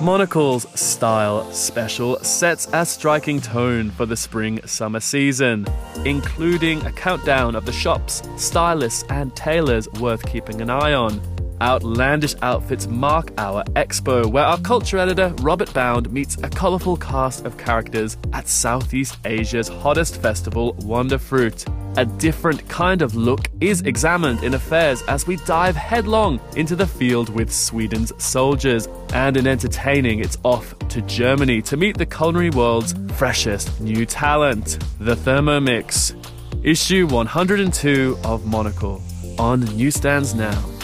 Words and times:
Monocle's 0.00 0.64
Style 0.78 1.50
Special 1.52 2.20
sets 2.20 2.68
a 2.72 2.86
striking 2.86 3.40
tone 3.40 3.90
for 3.90 4.06
the 4.06 4.16
spring 4.16 4.64
summer 4.64 5.00
season, 5.00 5.66
including 6.04 6.86
a 6.86 6.92
countdown 6.92 7.56
of 7.56 7.66
the 7.66 7.72
shops, 7.72 8.22
stylists, 8.36 9.04
and 9.10 9.34
tailors 9.34 9.88
worth 10.00 10.24
keeping 10.24 10.60
an 10.60 10.70
eye 10.70 10.92
on. 10.92 11.20
Outlandish 11.60 12.36
outfits 12.42 12.86
mark 12.86 13.32
our 13.38 13.64
expo, 13.74 14.24
where 14.30 14.44
our 14.44 14.60
culture 14.60 14.98
editor 14.98 15.34
Robert 15.40 15.74
Bound 15.74 16.12
meets 16.12 16.36
a 16.44 16.48
colourful 16.48 16.98
cast 16.98 17.44
of 17.44 17.58
characters 17.58 18.16
at 18.32 18.46
Southeast 18.46 19.18
Asia's 19.24 19.66
hottest 19.66 20.22
festival, 20.22 20.74
Wonderfruit. 20.74 21.64
A 21.96 22.04
different 22.04 22.68
kind 22.68 23.02
of 23.02 23.14
look 23.14 23.48
is 23.60 23.80
examined 23.82 24.44
in 24.44 24.54
affairs 24.54 25.02
as 25.08 25.26
we 25.26 25.36
dive 25.38 25.74
headlong 25.74 26.40
into 26.56 26.76
the 26.76 26.86
field 26.86 27.28
with 27.28 27.52
Sweden's 27.52 28.12
soldiers. 28.22 28.88
And 29.12 29.36
in 29.36 29.46
entertaining, 29.46 30.20
it's 30.20 30.38
off 30.44 30.78
to 30.90 31.02
Germany 31.02 31.62
to 31.62 31.76
meet 31.76 31.98
the 31.98 32.06
culinary 32.06 32.50
world's 32.50 32.94
freshest 33.14 33.80
new 33.80 34.06
talent, 34.06 34.78
the 35.00 35.16
Thermomix. 35.16 36.14
Issue 36.62 37.06
102 37.06 38.18
of 38.24 38.46
Monocle 38.46 39.02
on 39.38 39.60
newsstands 39.76 40.34
now. 40.34 40.77